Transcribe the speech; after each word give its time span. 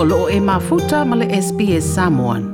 o 0.00 0.04
loo 0.04 0.28
e 0.30 0.38
mafuta 0.40 1.04
ma 1.04 1.16
le 1.16 1.26
SPS 1.42 1.82
Samoan. 1.94 2.44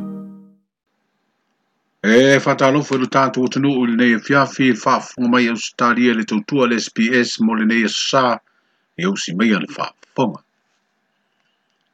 E 2.03 2.41
fata 2.41 2.63
alofu 2.67 2.95
e 2.95 2.99
lo 3.03 3.07
tātu 3.17 3.45
o 3.45 3.49
tanu 3.53 3.69
ule 3.83 3.95
nei 4.01 4.15
e 4.17 4.19
fiafi 4.27 4.69
e 4.69 4.73
whafunga 4.83 5.29
mai 5.29 5.49
au 5.53 5.57
stāria 5.61 6.15
le 6.17 6.25
tautua 6.25 6.65
le 6.67 6.79
SPS 6.81 7.35
mo 7.45 7.53
le 7.59 7.67
nei 7.69 7.83
e 7.85 7.91
sā 7.93 8.39
e 8.97 9.05
au 9.05 9.13
si 9.23 9.35
mea 9.37 9.61
le 9.61 9.69
whafunga. 9.77 10.41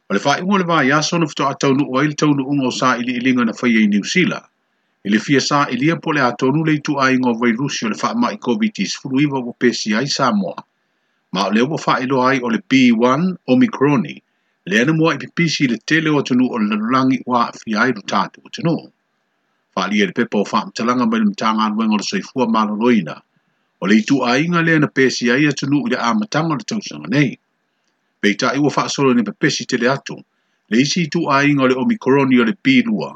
O 0.09 0.14
le 0.14 0.21
whaingua 0.23 0.59
le 0.63 0.68
vāi 0.71 0.95
aso 0.99 1.18
na 1.18 1.27
fito 1.27 1.49
atau 1.51 1.75
o 1.89 1.98
aile 1.98 2.14
tau 2.14 2.30
nuunga 2.37 2.71
o 2.71 2.73
sā 2.79 2.95
ili 3.03 3.19
ilinga 3.19 3.48
na 3.51 3.57
whaia 3.59 3.82
i 3.82 3.91
New 3.91 4.07
Zealand. 4.14 4.46
Ele 5.05 5.19
fia 5.19 5.41
sa 5.43 5.64
ele 5.67 5.91
ia 5.91 5.96
pole 5.96 6.23
atonu 6.30 6.62
le 6.64 6.79
tu 6.79 6.95
ai 7.03 7.19
ngo 7.19 7.35
vai 7.43 7.53
rusio 7.59 7.91
le 7.91 7.98
fa 7.98 8.14
mai 8.14 8.37
covid 8.39 8.79
is 8.87 8.95
fulu 9.03 9.21
iwa 9.27 9.43
wo 9.43 9.57
pesi 9.59 9.96
ai 9.98 10.07
sa 10.07 10.30
mo 10.30 10.55
ma 11.32 11.48
le 11.51 11.62
wo 11.73 11.77
fa 11.79 11.98
ilo 12.07 12.23
ai 12.27 12.39
o 12.43 12.48
le 12.51 12.59
b1 12.71 13.32
omicroni 13.51 14.18
le 14.69 14.81
ana 14.82 14.93
mua 14.93 15.14
i 15.17 15.27
pisi 15.35 15.67
le 15.69 15.77
tele 15.87 16.11
o 16.11 16.19
atunu 16.21 16.45
o 16.53 16.59
le 16.61 16.67
lalolagi 16.71 17.18
ua 17.27 17.49
afiai 17.49 17.93
lo 17.96 18.03
tatou 18.11 18.41
atunu 18.49 18.75
faaalia 19.75 20.07
le 20.07 20.13
pepa 20.13 20.37
o 20.39 20.45
faamatalaga 20.51 21.05
mai 21.09 21.21
le 21.21 21.27
matagaluega 21.32 21.95
o 21.96 22.01
le 22.01 22.05
soifua 22.09 22.45
malōlōina 22.55 23.15
o 23.81 23.85
le 23.89 23.95
itu'ainga 24.03 24.61
lea 24.67 24.79
na 24.82 24.89
pesi 24.99 25.31
ai 25.32 25.41
ia 25.45 25.53
i 25.57 25.89
le 25.93 25.96
amataga 26.09 26.49
o 26.54 26.59
le 26.61 26.65
tausaga 26.71 27.07
nei 27.09 27.32
peitaʻi 28.21 28.61
ua 28.61 28.68
faasolo 28.77 29.15
ni 29.15 29.23
pepesi 29.25 29.65
tele 29.71 29.89
atu 29.96 30.17
le 30.71 30.77
isi 30.85 31.09
itu 31.09 31.25
itu'ainga 31.25 31.63
o 31.65 31.68
le 31.68 31.75
omikoroni 31.82 32.37
o 32.41 32.45
le 32.45 32.53
le 32.53 33.09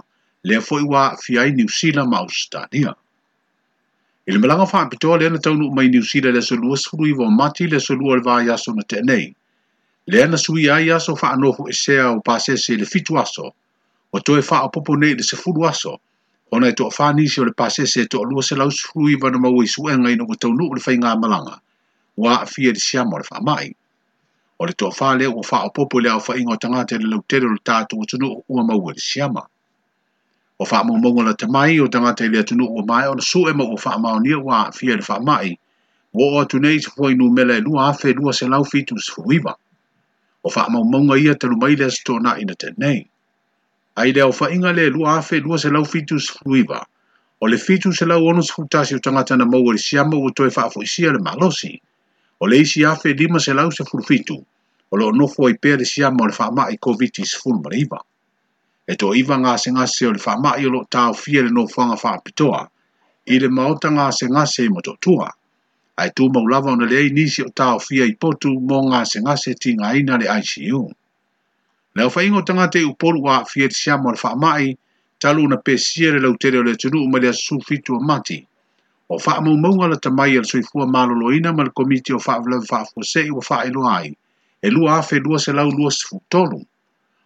lea 0.49 0.61
foʻi 0.61 0.85
ua 0.89 1.13
ni 1.53 1.65
usila 1.69 2.09
ma 2.09 2.25
ausitalia 2.25 2.93
i 4.27 4.31
le 4.33 4.39
malaga 4.41 4.65
faapitoa 4.67 5.21
lea 5.21 5.29
na 5.29 5.39
taunuu 5.39 5.75
mai 5.77 5.93
usila 5.93 6.33
le 6.33 6.39
aso 6.41 6.57
lua 6.57 6.77
sulu 6.77 7.05
iva 7.13 7.29
o 7.29 7.31
mati 7.31 7.69
le 7.69 7.77
aso 7.77 7.93
le 7.95 8.21
vaiaso 8.25 8.73
na 8.73 8.83
teʻanei 8.89 9.35
Le 10.07 10.23
ana 10.23 10.37
sui 10.37 10.69
ai 10.71 10.91
aso 10.93 11.13
whaanofo 11.17 11.65
esea 11.73 12.11
o 12.13 12.19
o 12.19 12.39
i 12.69 12.77
le 12.77 12.85
fitu 12.85 13.17
aso, 13.19 13.55
o 14.13 14.19
toe 14.21 14.43
faaopoopo 14.43 14.93
nei 15.01 15.11
i 15.11 15.15
le 15.17 15.23
sefulu 15.23 15.65
aso, 15.67 15.97
ona 16.53 16.69
e 16.69 16.73
toa 16.77 16.91
whanisi 16.99 17.41
o 17.41 17.45
le 17.45 17.53
pāsese 17.57 18.03
e 18.03 18.05
toʻalua 18.13 18.31
lua 18.31 18.43
se 18.43 18.55
na 18.55 19.39
maua 19.41 19.65
i 19.65 19.67
suʻega 19.67 20.13
ina 20.13 20.25
ua 20.29 20.37
taunuu 20.37 20.69
o 20.73 20.75
le 20.77 20.81
whainga 20.87 21.17
malanga, 21.17 21.57
wa 22.21 22.43
a 22.43 22.47
fia 22.47 22.73
le 22.73 22.79
siama 22.81 23.17
o 23.17 23.19
le 23.19 23.25
faamaʻi 23.25 23.75
O 24.61 24.67
le 24.69 24.73
toʻafā 24.77 25.19
lea 25.21 25.29
ua 25.33 25.41
faaopoopo 25.43 26.01
i 26.01 26.03
le 26.05 26.11
aofaʻiga 26.13 26.53
o 26.53 26.57
tagata 26.61 26.97
i 26.97 26.99
le 27.01 27.09
lautele 27.09 27.47
o 27.49 27.53
le 27.57 27.65
tatou 27.65 28.03
atunuu 28.05 28.45
ua 28.49 28.63
maua 28.65 28.93
i 28.93 28.95
le 28.95 29.01
siama. 29.01 29.41
ua 30.61 30.67
faamaumauga 30.69 31.23
latamai 31.33 31.81
o 31.81 31.89
tagata 31.89 32.25
i 32.25 32.29
le 32.29 32.45
atunuu 32.45 32.77
ua 32.77 32.85
mai 32.85 33.09
ona 33.09 33.25
suʻe 33.25 33.57
ma 33.57 33.65
ua 33.73 33.81
faamaonia 33.81 34.37
ua 34.37 34.69
aafia 34.69 35.01
i 35.01 35.01
le 35.01 35.03
faamaʻi 35.03 35.57
ua 36.13 36.25
oo 36.29 36.41
atu 36.45 36.59
nei 36.61 36.77
se 36.79 36.91
fua 36.93 37.09
inu 37.13 37.33
lua 37.65 37.89
afe 37.89 38.13
lua 38.13 38.33
se 38.37 38.45
lau 38.47 38.65
fitu 38.69 38.99
sefuiwa. 39.01 39.57
o 40.47 40.51
fa 40.51 40.67
mau 40.71 40.85
maunga 40.85 41.17
ia 41.19 41.35
te 41.35 41.47
lumai 41.49 41.75
le 41.77 41.87
astona 41.89 42.37
ina 42.41 42.53
te 42.55 42.69
nei. 42.77 43.01
Ai 43.97 44.13
le 44.13 44.21
au 44.27 44.33
fa 44.33 44.51
inga 44.53 44.73
le 44.77 44.89
lua 44.93 45.17
afe 45.19 45.41
lua 45.41 45.57
se 45.59 45.71
lau 45.73 45.85
fitu 45.85 46.19
sfuiva, 46.21 46.81
o 47.41 47.47
le 47.49 47.57
fitu 47.59 47.93
se 47.97 48.05
lau 48.05 48.27
onus 48.29 48.51
futasi 48.53 48.95
o 48.95 48.99
tangata 49.01 49.37
na 49.37 49.47
maua 49.49 49.73
le 49.73 49.79
siama 49.81 50.17
o 50.21 50.29
toi 50.37 50.51
fa'afo 50.51 50.83
isia 50.85 51.13
le 51.13 51.19
malosi, 51.19 51.81
o 52.43 52.47
le 52.47 52.59
isi 52.61 52.85
afe 52.85 53.15
lima 53.17 53.41
se 53.41 53.55
lau 53.57 53.71
se 53.73 53.85
furfitu, 53.89 54.37
o 54.93 54.97
lo 54.97 55.09
nofo 55.17 55.49
i 55.49 55.57
pēr 55.57 55.81
le 55.81 55.87
siama 55.89 56.25
o 56.25 56.29
le 56.29 56.37
fa'ama 56.37 56.69
i 56.73 56.77
COVID-19 56.77 57.61
mariva. 57.65 58.03
E 58.85 58.99
to 59.01 59.15
iwa 59.17 59.39
ngā 59.41 59.55
se 59.59 59.73
ngase 59.73 60.11
o 60.11 60.13
le 60.13 60.21
fa'ama 60.21 60.59
i 60.61 60.69
o 60.69 60.75
lo 60.75 60.85
tau 60.93 61.17
fia 61.17 61.41
le 61.47 61.53
nofanga 61.57 61.97
fa'apitoa, 61.97 62.61
i 63.33 63.41
le 63.41 63.49
maota 63.49 63.89
ngā 63.97 64.11
se 64.13 64.29
ngase 64.29 64.69
i 64.69 64.69
mototua, 64.69 65.31
ai 65.97 66.11
tu 66.11 66.27
mau 66.35 66.43
lava 66.47 66.73
ona 66.73 66.87
lei 66.91 67.11
nisi 67.15 67.43
o 67.43 67.51
tau 67.55 67.79
fia 67.87 68.05
i 68.11 68.15
potu 68.21 68.51
mō 68.71 68.79
ngā 68.91 69.01
se 69.11 69.21
ngā 69.27 69.35
se 69.43 69.53
ti 69.65 69.75
ngā 69.81 69.91
ina 70.01 70.17
le 70.23 70.27
ICU. 70.35 70.81
Leo 71.97 72.09
wha 72.15 72.25
ingo 72.27 72.43
tanga 72.43 72.67
te 72.77 72.83
upolu 72.85 73.23
wa 73.23 73.37
fia 73.51 73.69
ti 73.71 73.79
siamo 73.79 74.11
le 74.11 74.19
wha 74.23 74.33
mai, 74.43 74.73
talu 75.23 75.47
na 75.49 75.57
pē 75.65 75.77
siere 75.79 76.19
lau 76.21 76.35
tere 76.37 76.59
o 76.59 76.63
le 76.67 76.75
tunu 76.75 77.05
o 77.05 77.07
malea 77.13 77.31
su 77.33 77.61
fitu 77.67 77.95
o 77.95 78.01
mati. 78.01 78.39
O 79.09 79.21
wha 79.25 79.39
mau 79.41 79.55
maunga 79.57 79.89
la 79.93 79.97
tamai 80.03 80.35
al 80.39 80.45
sui 80.51 80.63
fua 80.67 80.87
malo 80.87 81.15
lo 81.15 81.31
ina 81.31 81.53
mal 81.55 81.71
komiti 81.71 82.11
o 82.13 82.19
wha 82.19 82.41
vlem 82.43 82.63
wha 82.73 82.85
fua 82.91 83.03
se 83.07 83.23
i 83.29 83.31
wa 83.31 83.43
wha 83.51 83.63
ilo 83.69 83.87
ai, 83.87 84.11
e 84.63 84.69
lua 84.75 84.99
afe 84.99 85.19
lua 85.23 85.39
se 85.39 85.53
lau 85.55 85.71
lua 85.71 85.91
se 85.95 86.03
futolu. 86.11 86.59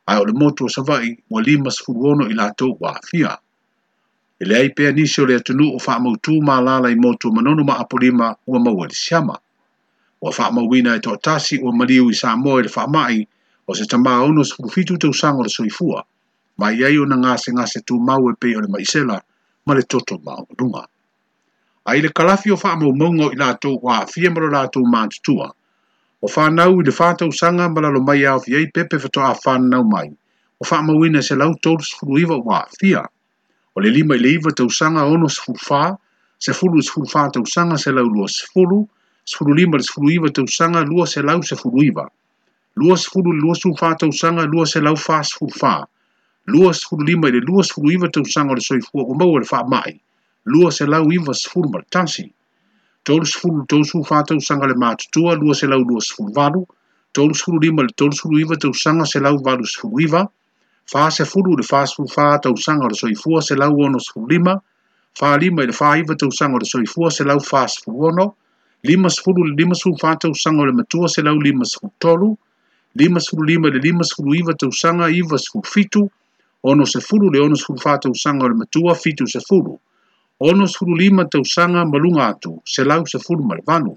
Ai 0.09 0.19
o 0.21 0.25
le 0.29 0.33
motu 0.37 0.65
o 0.69 0.69
savai, 0.69 1.17
wa 1.31 1.41
lima 1.41 1.71
se 1.73 1.81
furuono 1.87 2.29
i 2.29 2.35
la 2.37 2.53
tau 2.53 2.77
Fia 3.09 3.39
e 4.41 4.45
le 4.45 4.57
ai 4.59 4.69
pea 4.73 4.93
nisi 4.93 5.21
o 5.21 5.27
fa 5.27 5.35
atunu 5.35 5.67
o 5.75 5.79
faamautū 5.83 6.39
malala 6.47 6.91
i 6.91 6.95
motu 6.95 7.33
manono 7.35 7.65
ma 7.65 7.75
apolima 7.79 8.37
ua 8.47 8.61
maua 8.61 8.87
lesiama 8.87 9.35
ua 10.23 10.31
faamauina 10.33 10.95
e 10.95 11.01
to 11.01 11.17
tasi 11.17 11.59
ua 11.59 11.73
maliu 11.73 12.11
i 12.11 12.15
sa 12.15 12.37
moa 12.37 12.61
i 12.61 12.63
le 12.63 12.69
faamaʻi 12.69 13.27
o 13.67 13.75
se 13.75 13.85
tamā 13.91 14.23
ono 14.23 14.45
sefulufitu 14.47 14.95
tausaga 14.99 15.39
o 15.43 15.43
le 15.43 15.51
soifua 15.51 16.05
ma 16.59 16.71
ia 16.71 16.87
i 16.89 16.99
nga 16.99 17.67
se 17.67 17.81
tu 17.83 17.99
tumau 17.99 18.31
e 18.31 18.35
pei 18.39 18.55
o 18.55 18.61
le 18.61 18.85
sela 18.87 19.19
ma 19.67 19.75
le 19.75 19.83
toto 19.83 20.15
o 20.15 20.23
maogaluga 20.23 20.87
ai 21.91 22.01
le 22.03 22.09
kalafio 22.15 22.57
fa 22.57 22.79
kalafi 22.79 22.87
o 22.87 22.93
faamaumauga 22.95 23.35
i 23.35 23.37
la 23.37 23.59
fie 24.07 24.31
latou 24.31 24.31
la 24.31 24.31
to 24.31 24.31
ma 24.31 24.41
lo 24.41 24.49
latou 24.55 24.85
matutua 24.87 25.51
fa 26.21 26.29
fanau 26.35 26.79
i 26.79 26.85
le 26.87 26.93
fatausaga 26.93 27.67
ma 27.75 27.81
lalo 27.81 28.01
mai 28.07 28.23
aofi 28.25 28.55
ai 28.55 28.71
pepe 28.71 29.03
fetoʻafananau 29.03 29.83
mai 29.83 30.07
o 30.63 30.65
fa 30.65 30.77
faamauina 30.79 31.23
se 31.23 31.35
lau 31.35 31.59
tolu 31.59 31.83
sefuluiva 31.83 32.39
ua 32.39 32.63
aafia 32.63 33.03
o 33.79 33.81
le 33.81 33.91
lima 33.95 34.17
i 34.19 34.21
le 34.21 34.31
iva 34.37 34.51
tausaga 34.59 35.05
ono 35.15 35.29
sefulufā 35.31 35.83
sefulu 36.45 36.81
i 36.83 36.87
sefulufā 36.87 37.21
tausaga 37.35 37.77
selau 37.83 38.09
lua 38.15 38.27
sefulu 38.37 38.79
sefulu 39.33 39.55
lima 39.59 39.79
le 39.79 39.87
sefulu 39.89 40.11
iva 40.15 40.31
tausaga 40.39 40.83
lua 40.89 41.05
selau 41.13 41.39
sefulu 41.51 41.85
iva 41.91 42.03
lua 42.83 42.97
sefulu 43.03 43.35
le 43.37 43.45
lua 43.45 43.55
sefulufā 43.59 43.91
tausaga 44.03 44.47
lua 44.55 44.67
selau 44.73 44.99
fā 45.05 45.19
sefulufā 45.31 45.75
lua 46.55 46.73
sefulu 46.81 47.07
lima 47.11 47.31
i 47.31 47.37
le 47.39 47.45
lua 47.51 47.63
sefulu 47.69 47.93
iva 47.99 48.11
tausaga 48.17 48.51
o 48.57 48.59
le 48.61 48.65
soifua 48.69 49.05
ua 49.07 49.15
maua 49.21 49.45
le 49.45 49.49
faamaʻi 49.53 49.95
lua 50.55 50.75
selau 50.79 51.07
iva 51.21 51.35
sefulu 51.43 51.71
ma 51.75 51.79
le 51.85 51.89
tasi 51.99 52.27
tolu 53.11 53.25
sefulu 53.35 53.63
tolu 53.71 53.85
sefulufā 53.93 54.25
tausaga 54.33 54.73
le 54.73 54.79
matutua 54.87 55.39
lua 55.45 55.55
selau 55.61 55.87
lua 55.93 56.03
sefulu 56.09 56.35
valu 56.41 56.65
tolu 57.15 57.61
lima 57.67 57.83
le 57.87 57.95
tolu 58.03 58.11
sefulu 58.23 58.43
iva 58.47 58.59
tausaga 58.67 59.07
selau 59.15 59.37
valu 59.51 59.67
sefulu 59.75 60.03
iva 60.09 60.27
fase 60.93 61.25
fulu 61.25 61.53
le 61.59 61.63
fase 61.71 61.93
fulu 61.97 62.09
fa 62.17 62.27
tau 62.43 62.57
sanga 62.65 62.87
le 62.91 62.95
soi 63.01 63.15
fua 63.23 63.41
se 63.49 63.55
lau 63.61 63.75
ono 63.87 63.99
sfu 64.07 64.27
lima, 64.33 64.55
fa 65.19 65.29
lima 65.43 65.63
le 65.69 65.73
fa 65.81 65.89
iwa 66.01 66.15
tau 66.21 66.33
sanga 66.39 66.57
le 66.63 66.67
soi 66.73 66.87
fua 66.93 67.11
se 67.17 67.25
lau 67.29 67.39
fase 67.51 67.81
fulu 67.83 67.99
ono, 68.11 68.25
lima 68.89 69.09
sfu 69.17 69.33
lu 69.37 69.43
le 69.49 69.53
lima 69.59 69.75
sfu 69.81 69.93
fa 70.03 70.15
tau 70.23 70.33
sanga 70.43 70.65
le 70.69 70.73
matua 70.79 71.07
se 71.15 71.21
lau 71.27 71.37
lima 71.47 71.65
sfu 71.73 71.93
tolu, 72.03 72.31
lima 73.01 73.21
sfu 73.21 73.43
lima 73.51 73.69
le 73.75 73.79
lima 73.87 74.03
sfu 74.11 74.23
iwa 74.41 74.55
tau 74.61 74.73
sanga 74.83 75.11
iwa 75.21 75.37
sfu 75.39 75.61
fitu, 75.73 76.09
ono 76.63 76.85
se 76.93 77.01
fulu 77.07 77.31
le 77.35 77.39
ono 77.47 77.55
sfu 77.57 77.77
fa 77.85 77.99
tau 77.99 78.15
sanga 78.15 78.49
le 78.49 78.55
matua 78.55 78.95
fitu 78.95 79.27
se 79.29 79.41
fulu, 79.49 79.79
ono 80.41 80.65
sfu 80.67 80.95
lima 81.03 81.29
tau 81.29 81.45
sanga 81.45 81.85
malunga 81.85 82.29
atu 82.33 82.63
se 82.65 82.85
lau 82.85 83.05
se 83.07 83.19
fulu 83.19 83.43
malvanu, 83.45 83.93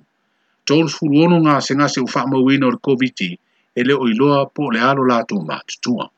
tolu 0.67 0.89
sfu 0.91 1.05
ono 1.07 1.39
ngā 1.45 1.55
se 1.65 1.71
ngā 1.75 1.87
se 1.87 2.01
ufa 2.03 2.27
mawina 2.27 2.67
o 2.67 2.75
le 2.75 2.83
COVID-19, 2.83 3.37
ele 3.79 3.95
oiloa 3.95 4.43
po 4.51 4.67
le 4.75 4.83
alo 4.83 5.07
latu 5.07 5.39
matutua. 5.39 6.03
Ma 6.03 6.11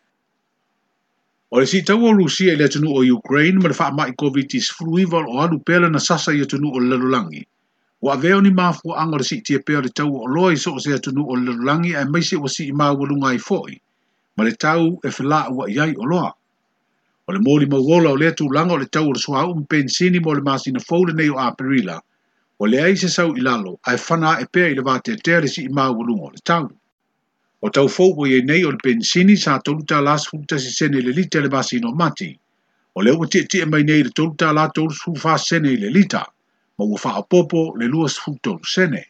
O 1.56 1.60
le 1.62 1.68
sitau 1.70 2.02
o 2.10 2.12
Rusia 2.18 2.56
i 2.56 2.58
le 2.58 2.66
tunu 2.68 2.90
o 2.98 3.02
Ukraine 3.16 3.60
ma 3.62 3.68
le 3.70 3.76
faa 3.78 3.92
mai 3.94 4.10
COVID-19 4.22 4.74
fluival 4.74 5.26
o 5.30 5.36
alu 5.44 5.60
pela 5.68 5.88
na 5.90 6.00
sasa 6.02 6.34
i 6.34 6.40
tunu 6.54 6.72
o 6.74 6.80
lalulangi. 6.80 7.44
Wa 8.02 8.16
veo 8.24 8.40
ni 8.42 8.50
maafu 8.50 8.90
o 8.90 9.06
le 9.18 9.24
sitie 9.24 9.60
pia 9.62 9.82
le 9.82 9.90
tau 9.94 10.10
o 10.24 10.26
loa 10.26 10.50
i 10.54 10.58
soko 10.58 10.80
se 10.80 10.98
tunu 10.98 11.22
o 11.30 11.36
lalulangi 11.36 11.94
a 11.96 12.08
se 12.24 12.38
o 12.42 12.48
si 12.48 12.66
ima 12.74 12.90
walunga 12.92 13.36
i 13.38 13.38
foi. 13.38 13.80
Ma 14.36 14.44
le 14.44 14.54
tau 14.58 15.00
e 15.06 15.12
fila 15.12 15.46
wa 15.54 15.70
iai 15.70 15.94
o 15.96 16.06
loa. 16.06 16.34
O 17.28 17.32
le 17.32 17.38
mōli 17.40 17.70
mawola 17.70 18.10
o 18.10 18.16
le 18.18 18.34
tu 18.34 18.50
langa 18.50 18.74
o 18.74 18.78
le 18.78 18.88
tau 18.88 19.10
o 19.10 19.14
le 19.14 19.20
soa 19.20 19.46
un 19.46 19.52
um 19.58 19.64
pensini 19.68 20.20
mo 20.20 20.34
le 20.34 20.42
masina 20.42 20.80
fowle 20.80 21.30
o 21.30 21.38
a 21.38 21.54
perila. 21.54 22.02
O 22.58 22.66
le 22.66 22.80
aise 22.82 23.10
sau 23.10 23.36
ilalo 23.38 23.78
a 23.86 23.94
e 23.94 23.98
fana 23.98 24.40
e 24.42 24.48
pia 24.52 24.70
i 24.74 24.74
le 24.74 24.82
vate 24.82 25.16
tere 25.18 25.46
si 25.48 25.62
ima 25.70 25.86
walunga 25.92 26.26
o 26.26 26.34
le 26.34 26.42
tau 26.44 26.68
o 27.66 27.70
tau 27.70 27.88
fōpo 27.88 28.26
e 28.28 28.42
nei 28.44 28.64
o 28.68 28.72
le 28.76 28.80
pensini 28.84 29.36
sa 29.42 29.54
tolu 29.66 29.86
tā 29.90 30.02
lās 30.04 30.24
fūta 30.28 30.58
si 30.60 30.68
sene 30.72 31.00
le 31.04 31.12
lita 31.16 31.40
le 31.40 31.48
basi 31.52 31.78
no 31.84 31.94
mati. 32.02 32.28
O 33.00 33.04
leo 33.08 33.16
wa 33.22 33.28
tia 33.32 33.48
tia 33.48 33.66
mai 33.72 33.86
nei 33.88 34.04
le 34.04 34.12
tolu 34.12 34.36
tā 34.42 34.50
lā 34.58 34.66
tolu 34.76 34.92
sū 34.98 35.14
fā 35.22 35.38
sene 35.40 35.72
le 35.84 35.88
lita, 35.98 36.24
ma 36.76 36.84
ua 36.86 37.00
wha 37.04 37.22
popo 37.36 37.62
le 37.80 37.88
lua 37.94 38.10
sū 38.12 38.34
tolu 38.44 38.68
sene. 38.74 39.06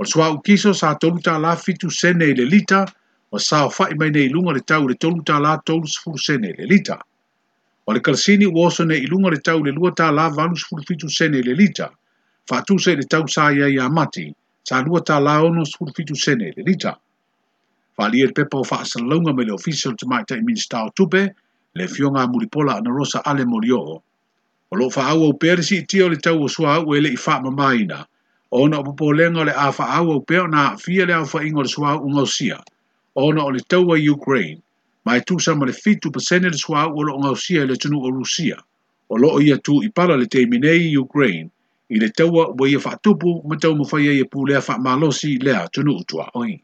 O 0.00 0.06
swa 0.08 0.30
u 0.32 0.40
kiso 0.40 0.72
sa 0.80 0.94
tolu 1.02 1.20
tā 1.26 1.36
lā 1.44 1.52
fitu 1.66 1.90
sene 1.98 2.30
le 2.40 2.48
lita, 2.54 2.86
o 3.28 3.38
sa 3.48 3.66
o 3.66 3.70
fai 3.76 3.90
mai 4.00 4.08
nei 4.16 4.30
lunga 4.32 4.56
le 4.56 4.64
tau 4.72 4.88
le 4.88 4.96
tolu 4.96 5.20
tā 5.20 5.36
lā 5.36 5.58
tolu 5.66 5.84
sū 5.96 6.16
sene 6.16 6.54
le 6.56 6.64
lita. 6.72 6.96
O 7.84 7.92
le 7.92 8.00
kalsini 8.00 8.48
u 8.48 8.56
oso 8.64 8.84
nei 8.88 9.04
ilunga 9.04 9.28
le 9.36 9.42
tau 9.44 9.60
le 9.60 9.76
lua 9.76 9.92
tā 9.92 10.08
lā 10.14 10.30
vanu 10.32 10.56
sū 10.56 10.80
fitu 10.88 11.10
sene 11.20 11.42
le 11.44 11.52
lita, 11.52 11.90
fa 12.48 12.62
tu 12.64 12.78
se 12.78 12.96
le 12.96 13.04
tau 13.04 13.28
sa 13.28 13.50
ia 13.52 13.68
ia 13.68 13.90
mati, 13.92 14.30
sa 14.64 14.80
lua 14.80 15.02
tā 15.04 15.20
lā 15.20 15.36
ono 15.44 15.68
sū 15.68 15.92
fitu 15.92 16.16
sene 16.16 16.48
le 16.48 16.48
lita. 16.48 16.62
Le 16.64 16.70
lita. 16.72 16.92
Whalier 17.98 18.30
e 18.30 18.32
pepa 18.32 18.56
o 18.56 18.64
whaasa 18.64 18.98
launga 19.00 19.34
me 19.36 19.44
le 19.44 19.52
official 19.52 19.92
te 20.00 20.06
mai 20.10 20.24
tei 20.28 20.40
minsta 20.44 20.78
o 20.86 20.90
tupe, 20.96 21.22
le 21.76 21.84
fionga 21.92 22.24
muripola 22.26 22.80
na 22.80 22.90
rosa 22.98 23.18
ale 23.30 23.44
mori 23.44 23.70
o. 23.72 24.02
O 24.72 24.76
lo 24.80 24.86
whaau 24.94 25.24
au 25.26 25.34
peresi 25.42 25.76
i 25.80 25.84
tio 25.84 26.06
le 26.08 26.16
tau 26.16 26.42
o 26.44 26.48
sua 26.48 26.76
au 26.80 26.94
ele 26.96 27.10
i 27.12 27.18
wha 27.26 27.34
ma 27.42 27.50
maina. 27.50 27.98
O 28.50 28.64
na 28.68 28.78
o 28.78 28.82
popo 28.86 29.12
lenga 29.12 29.44
le 29.44 29.52
a 29.52 29.68
whaau 29.70 30.12
au 30.12 30.20
peo 30.24 30.46
na 30.46 30.76
fia 30.78 31.04
le 31.06 31.12
au 31.14 31.28
wha 31.32 31.44
ingo 31.44 31.60
le 31.62 31.68
sua 31.68 31.90
au 31.98 32.08
ngausia. 32.08 32.62
O 33.14 33.28
na 33.32 33.44
o 33.44 33.50
le 33.50 33.60
tau 33.60 33.92
a 33.92 33.98
Ukraine. 34.14 34.62
Mai 35.04 35.20
tu 35.20 35.36
sa 35.38 35.54
ma 35.54 35.66
le 35.68 35.72
fitu 35.72 36.08
pasene 36.10 36.48
le 36.48 36.56
sua 36.56 36.88
au 36.88 36.96
o 36.96 37.02
lo 37.04 37.18
ngausia 37.18 37.66
le 37.68 37.76
tunu 37.76 38.00
o 38.00 38.08
Rusia. 38.08 38.56
O 39.12 39.16
lo 39.20 39.36
ia 39.40 39.58
tu 39.60 39.82
i 39.84 39.92
pala 39.92 40.16
le 40.16 40.26
tei 40.32 40.46
minei 40.46 40.80
i 40.88 40.96
Ukraine. 40.96 41.50
I 41.92 42.00
le 42.00 42.08
tau 42.08 42.40
a 42.40 42.48
ua 42.56 42.68
ia 42.68 42.78
e 42.80 42.84
wha 42.86 42.96
tupu 43.02 43.42
ma 43.44 43.56
tau 43.60 43.74
mawhaia 43.76 44.12
ia 44.16 44.24
e 44.24 44.30
pu 44.32 44.46
lea 44.48 44.64
wha 44.66 44.78
malosi 44.78 45.36
lea 45.38 45.68
tunu 45.68 45.92
utua 46.00 46.30
oi. 46.34 46.56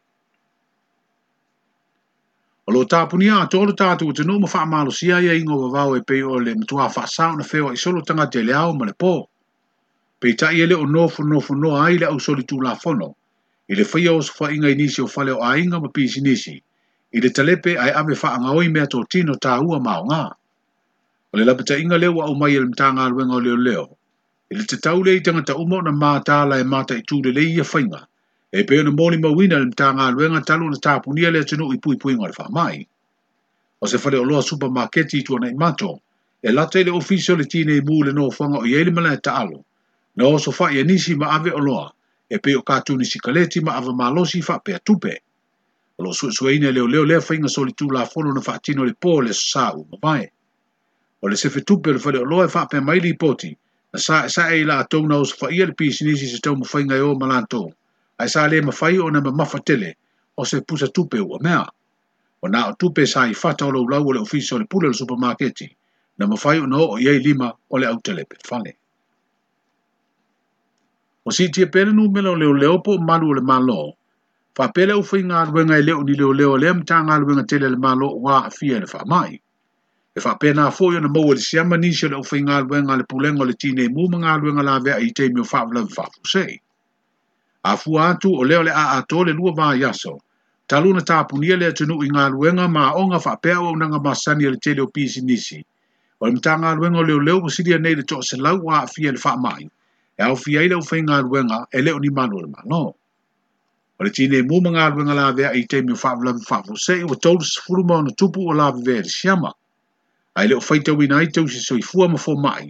O 2.69 2.71
lo 2.71 2.83
tāpuni 2.85 3.31
a 3.33 3.47
tōru 3.49 3.73
tātu 3.73 4.05
o 4.13 4.13
tino 4.13 4.35
mawha 4.41 4.61
amalo 4.67 4.93
si 4.93 5.07
aia 5.19 5.33
ingo 5.33 5.57
wawau 5.57 5.95
e 5.97 6.03
pei 6.05 6.19
o 6.21 6.37
le 6.37 6.53
mtua 6.55 6.91
wha 6.93 7.05
sāo 7.09 7.39
na 7.39 7.45
whewa 7.53 7.71
i 7.73 7.79
solo 7.81 8.03
tanga 8.05 8.27
te 8.29 8.43
leao 8.45 8.75
ma 8.77 8.85
le 8.85 8.93
pō. 9.01 9.13
Pei 10.21 10.35
ta 10.37 10.51
i 10.53 10.61
ele 10.61 10.77
o 10.77 10.85
nofu 10.85 11.25
nofu 11.25 11.57
no 11.57 11.71
a 11.81 11.87
ile 11.93 12.05
au 12.11 12.19
soli 12.21 12.45
tū 12.45 12.59
la 12.61 12.75
whono. 12.83 13.09
I 13.73 13.79
le 13.79 13.87
whaia 13.89 14.13
o 14.13 14.19
sifa 14.21 14.51
inga 14.53 14.69
i 14.69 14.89
o 15.01 15.07
whale 15.15 15.33
o 15.33 15.39
a 15.41 15.55
inga 15.59 15.81
ma 15.81 15.89
pisi 15.89 16.21
nisi. 16.21 16.59
I 17.15 17.25
le 17.25 17.31
talepe 17.33 17.79
ai 17.79 17.89
ame 18.03 18.13
wha 18.13 18.35
anga 18.37 18.53
oi 18.61 18.69
mea 18.69 18.85
tō 18.85 19.01
tino 19.09 19.39
tā 19.41 19.57
ua 19.65 19.81
mao 19.81 20.05
ngā. 20.05 20.21
O 21.33 21.41
le 21.41 21.49
labita 21.49 21.79
inga 21.81 21.97
leo 21.97 22.13
wa 22.21 22.29
mai 22.37 22.53
ele 22.59 22.67
mta 22.69 22.93
ngā 23.01 23.09
luenga 23.17 23.41
o 23.41 23.41
leo 23.49 23.57
leo. 23.57 23.87
I 24.51 24.61
le 24.61 24.65
te 24.69 24.77
le 24.91 25.17
i 25.17 25.23
tanga 25.25 25.41
ta 25.43 25.57
umo 25.57 25.81
na 25.81 25.97
mā 26.05 26.19
tāla 26.21 26.61
e 26.61 26.69
mā 26.69 26.85
ta 26.85 27.01
i 27.01 27.01
tūle 27.09 27.33
le 27.33 27.49
ia 27.49 27.65
whainga 27.65 28.05
e 28.51 28.65
pe 28.65 28.79
ona 28.81 28.91
moli 28.91 29.19
mo 29.21 29.29
wina 29.37 29.59
le 29.59 29.71
tanga 29.77 30.11
luenga 30.11 30.41
talu 30.41 30.71
na 30.71 30.77
tapunia 30.81 31.31
le 31.31 31.45
tino 31.45 31.69
i 31.73 31.77
pui 31.79 31.97
pui 31.97 32.17
ngare 32.17 32.33
mai. 32.51 32.87
O 33.81 33.87
se 33.87 33.99
fale 33.99 34.17
oloa 34.17 34.41
supermarket 34.43 35.13
i 35.13 35.23
tuana 35.23 35.51
i 35.51 35.55
mato, 35.55 36.01
e 36.43 36.49
late 36.51 36.83
le 36.85 36.91
ofisio 36.91 37.37
le 37.37 37.45
tine 37.45 37.77
i 37.77 37.81
mule 37.85 38.13
no 38.13 38.31
fanga 38.31 38.59
o 38.59 38.65
yeili 38.65 38.91
mana 38.91 39.13
e 39.13 39.17
taalo, 39.21 39.65
na 40.17 40.25
o 40.25 40.39
so 40.39 40.51
fai 40.51 40.81
anisi 40.81 41.13
e 41.13 41.17
ma 41.17 41.29
ave 41.37 41.51
oloa, 41.53 41.93
e 42.33 42.39
pe 42.39 42.57
o 42.57 42.63
tu 42.81 42.97
ni 42.97 43.05
sikaleti 43.05 43.61
ma 43.63 43.77
ave 43.77 43.93
malosi 43.93 44.41
fa 44.43 44.59
pe 44.59 44.79
tupe 44.85 45.17
lo 45.99 46.09
O 46.11 46.27
lo 46.41 46.49
ine 46.51 46.71
le 46.73 46.87
leo 46.89 47.05
le 47.05 47.21
fa 47.21 47.35
whainga 47.35 47.49
soli 47.49 47.73
tu 47.75 47.91
la 47.91 48.07
fono 48.07 48.33
na 48.33 48.41
fa 48.41 48.57
tino 48.61 48.85
le 48.85 48.95
pole 48.95 49.27
le 49.29 49.33
sā 49.35 49.75
u 49.77 49.85
mamae. 49.93 50.31
O 51.21 51.27
le 51.29 51.37
se 51.37 51.49
sefe 51.51 51.61
tupe 51.67 51.91
le 51.93 51.99
fale 51.99 52.17
oloa 52.19 52.45
e 52.45 52.49
fa 52.49 52.65
pe 52.67 52.81
mai 52.81 53.01
i 53.05 53.13
poti, 53.13 53.53
sa 53.97 54.29
sa 54.29 54.49
e 54.57 54.65
la 54.65 54.79
atou 54.85 55.05
na 55.09 55.19
o 55.21 55.51
ia 55.51 55.67
le 55.67 55.75
pisi 55.75 56.05
nisi 56.05 56.27
se 56.29 56.39
tau 56.41 56.55
mu 56.57 56.65
whainga 56.65 56.95
e 56.97 57.01
o 57.01 57.17
malantou. 57.19 57.75
Ai 58.19 58.29
sa 58.29 58.47
le 58.51 58.59
mafai 58.61 58.99
o 58.99 59.11
na 59.11 59.23
tele 59.67 59.95
o 60.37 60.45
se 60.45 60.61
pusa 60.67 60.89
tupe 60.89 61.19
ua 61.21 61.39
mea. 61.41 61.67
O 62.43 62.49
na 62.49 62.69
o 62.69 62.73
tupe 62.75 63.07
sa 63.07 63.29
i 63.31 63.35
fata 63.35 63.67
o 63.67 63.71
lau 63.71 64.05
o 64.09 64.13
le 64.13 64.21
ofisi 64.21 64.55
o 64.55 64.59
le 64.59 64.65
pule 64.67 64.87
o 64.87 64.91
le 64.91 64.97
supermarketi 64.99 65.69
na 66.19 66.27
mafai 66.27 66.59
o 66.59 66.67
na 66.67 66.77
o 66.79 66.99
iei 66.99 67.23
lima 67.23 67.53
o 67.71 67.79
le 67.79 67.87
au 67.87 68.01
telepe 68.03 68.37
fale. 68.45 68.73
O 71.27 71.31
si 71.31 71.49
tia 71.51 71.67
pere 71.69 71.93
nu 71.93 72.11
mela 72.11 72.31
o 72.31 72.35
leo 72.35 72.53
leo 72.53 72.79
po 72.83 72.99
malu 72.99 73.29
o 73.31 73.35
le 73.39 73.43
malo 73.43 73.95
fa 74.57 74.67
pele 74.75 74.93
o 74.99 75.03
fai 75.03 75.23
ngā 75.23 75.47
ruenga 75.53 75.79
i 75.79 75.83
leo 75.87 76.03
ni 76.03 76.19
leo 76.19 76.33
leo 76.35 76.57
lea 76.59 76.75
mta 76.75 76.99
ngā 77.07 77.21
ruenga 77.23 77.47
tele 77.47 77.71
le 77.71 77.77
malo 77.79 78.11
e 78.11 78.15
o 78.19 78.21
wā 78.27 78.43
a 78.51 78.51
fia 78.51 78.81
le 78.83 78.91
wha 78.93 79.03
mai. 79.07 79.39
E 80.17 80.19
wha 80.19 80.35
pena 80.43 80.71
fo 80.71 80.91
yo 80.93 80.99
na 81.01 81.07
mou 81.09 81.31
le 81.31 81.39
siama 81.39 81.77
nisi 81.79 82.09
le 82.09 82.19
o 82.19 82.23
fai 82.27 82.43
ngā 82.43 82.67
ruenga 82.67 82.97
le 82.99 83.05
pulenga 83.07 83.45
le 83.47 83.55
tine 83.55 83.87
mu 83.89 84.09
ma 84.11 84.19
ngā 84.25 84.41
ruenga 84.43 84.63
la 84.67 84.79
vea 84.83 84.99
i 85.07 85.13
teimi 85.15 85.41
o 85.47 85.51
wha 85.53 85.63
vlewe 85.71 85.87
wha 85.97 86.07
a 87.65 87.77
fuatu 87.77 87.99
atu 88.29 88.39
o 88.39 88.45
leo 88.45 88.63
le 88.63 88.71
a 88.73 88.97
atole 88.99 89.33
lua 89.33 89.53
vā 89.53 89.79
yaso. 89.81 90.19
Taluna 90.69 91.01
tāpunia 91.01 91.59
lea 91.59 91.73
tunu 91.73 92.03
i 92.05 92.11
ngā 92.11 92.29
luenga 92.31 92.69
mā 92.69 92.93
onga 92.95 93.19
whapea 93.19 93.59
o 93.61 93.73
unanga 93.73 93.99
masani 93.99 94.45
le 94.51 94.57
tele 94.59 94.81
o 94.83 94.87
pisi 94.87 95.21
nisi. 95.23 95.65
O 96.21 96.27
le 96.27 96.33
mta 96.37 96.57
ngā 96.61 96.77
luenga 96.77 96.99
o 96.99 97.03
leo 97.03 97.19
leo 97.19 97.41
o 97.45 97.49
siria 97.49 97.79
nei 97.79 97.95
le 97.97 98.03
toa 98.03 98.23
se 98.23 98.37
lau 98.37 98.61
wā 98.63 98.87
fia 98.93 99.13
le 99.13 99.19
wha 99.25 99.37
mai. 99.37 99.65
E 100.19 100.23
au 100.23 100.37
fia 100.37 100.63
ila 100.63 100.79
ufei 100.79 101.03
ngā 101.03 101.23
luenga 101.25 101.65
e 101.73 101.83
leo 101.83 101.99
ni 101.99 102.11
manu 102.11 102.39
le 102.43 102.47
mano. 102.49 102.83
O 103.99 104.05
le 104.05 104.11
tine 104.11 104.45
mūma 104.47 104.75
ngā 104.77 104.91
luenga 104.95 105.15
la 105.15 105.33
vea 105.33 105.53
i 105.57 105.65
teimi 105.67 105.93
o 105.97 105.99
whaavu 105.99 106.25
lavi 106.29 106.45
whaavu 106.47 106.77
se 106.77 107.01
i 107.01 107.05
o 107.05 107.15
tolu 107.15 107.43
sa 107.43 107.63
furuma 107.67 107.95
o 107.99 108.03
na 108.03 108.11
tupu 108.15 108.47
o 108.49 108.53
la 108.53 108.71
vea 108.71 109.03
le 109.03 109.09
siama. 109.11 109.53
Ai 110.37 110.49
leo 110.49 110.61
feita 110.61 110.93
wina 110.95 111.23
i 111.23 111.31
tau 111.35 111.49
si 111.49 111.59
soifua 111.65 112.09
ma 112.09 112.19
fō 112.23 112.37
mai. 112.39 112.69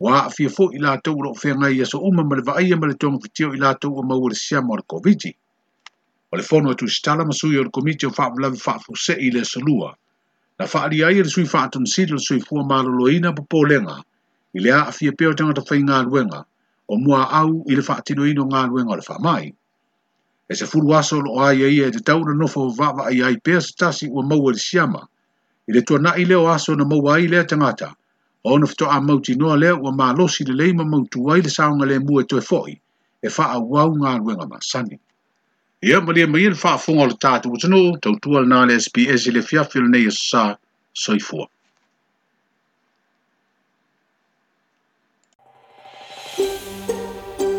wa 0.00 0.26
afia 0.26 0.48
foʻi 0.48 0.78
i 0.78 0.80
latou 0.82 1.16
o 1.18 1.22
loo 1.24 1.34
feagai 1.34 1.74
ia 1.76 1.84
souma 1.86 2.22
ma 2.24 2.36
le 2.38 2.42
vaaia 2.46 2.76
ma 2.78 2.86
le 2.86 2.94
togafitio 2.94 3.48
i 3.54 3.58
latou 3.58 3.94
ua 3.96 4.06
maua 4.06 4.30
lesiama 4.30 4.70
o 4.72 4.76
le 4.78 4.84
koviti 4.86 5.32
o 6.32 6.36
le 6.38 6.42
fono 6.42 6.70
atu 6.70 6.86
sitala 6.88 7.24
ma 7.26 7.32
sui 7.34 7.58
o 7.58 7.64
le 7.66 7.70
komiti 7.74 8.06
o 8.06 8.10
faamalavi 8.10 8.58
faafuseʻi 8.62 9.26
i 9.26 9.30
le 9.34 9.40
asolua 9.42 9.90
na 10.58 10.66
faaalia 10.66 11.06
ai 11.10 11.18
le 11.22 11.28
sui 11.30 11.44
faatonosili 11.54 12.12
o 12.14 12.22
le 12.22 12.26
suifua 12.28 12.62
maloloina 12.62 13.34
popolega 13.34 13.96
i 14.54 14.60
le 14.62 14.70
a 14.70 14.86
afia 14.94 15.12
pea 15.18 15.30
o 15.34 15.34
tagata 15.34 15.66
faigaluega 15.66 16.44
o 16.88 16.94
muaau 17.02 17.52
i 17.66 17.74
le 17.74 17.82
faatinoina 17.82 18.42
o 18.46 18.48
galuega 18.54 18.92
o 18.94 19.02
le 19.02 19.02
faamai 19.02 19.50
e 20.46 20.54
sefulu 20.54 20.94
aso 20.94 21.18
o 21.18 21.22
loo 21.26 21.38
aia 21.42 21.66
ia 21.66 21.90
e 21.90 21.96
tatau 21.98 22.22
na 22.22 22.38
nofo 22.38 22.70
vaavaaia 22.70 23.26
ai 23.34 23.42
pea 23.42 23.60
se 23.60 23.74
tasi 23.74 24.06
ua 24.06 24.22
maua 24.22 24.52
lesiama 24.54 25.02
i 25.66 25.72
le 25.74 25.82
tuanaʻi 25.82 26.22
lea 26.28 26.38
o 26.38 26.46
aso 26.54 26.78
na 26.78 26.84
maua 26.86 27.16
ai 27.18 27.26
lea 27.26 27.42
tagata 27.50 27.96
o 28.48 28.54
ona 28.56 28.66
fetoʻa 28.66 28.98
mauti 29.04 29.34
noa 29.40 29.56
lea 29.60 29.74
ua 29.76 29.92
malosi 29.92 30.44
lelei 30.44 30.72
ma 30.72 30.84
mautū 30.84 31.20
ai 31.32 31.42
le 31.44 31.50
saoga 31.56 31.84
lemua 31.90 32.22
e 32.22 32.26
faa 32.28 32.44
foʻi 32.50 32.74
e 33.22 33.28
faaauau 33.28 33.90
ma 34.00 34.16
masani 34.50 34.96
ia 35.82 36.00
ma 36.00 36.12
lia 36.12 36.26
maia 36.26 36.50
le 36.54 36.58
faafoga 36.64 37.00
o 37.04 37.08
le 37.12 37.16
tatou 37.20 37.52
atunuu 37.56 37.98
tautua 38.02 38.40
lana 38.40 38.66
le 38.66 38.78
sps 38.80 39.26
i 39.28 39.30
le 39.36 39.42
fiafi 39.42 39.78
o 39.78 39.82
lenei 39.82 40.06
e 40.10 40.12
sasā 40.20 40.56
soifua 40.94 41.46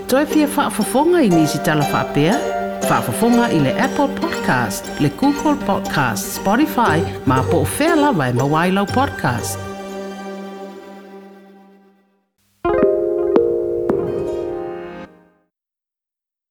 toe 0.09 0.25
fia 0.25 0.47
faafofoga 0.47 1.21
i 1.21 1.29
nisi 1.29 1.59
Faa 2.89 3.03
faafofoga 3.03 3.51
i 3.53 3.59
le 3.61 3.71
apple 3.85 4.09
podcast 4.21 4.87
le 4.99 5.09
google 5.21 5.55
podcast 5.69 6.39
spotify 6.39 6.97
ma 7.27 7.43
po 7.51 7.61
o 7.61 7.65
fea 7.77 7.95
lava 7.95 8.27
e 8.33 8.33
mauailau 8.33 8.85
podcast 8.97 9.68